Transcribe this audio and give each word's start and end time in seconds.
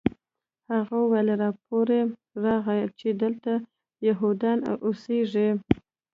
هغه 0.73 0.95
وویل 1.01 1.27
راپور 1.43 1.87
راغلی 2.43 2.89
چې 2.99 3.07
دلته 3.21 3.51
یهودان 4.07 4.59
اوسیږي 4.85 5.49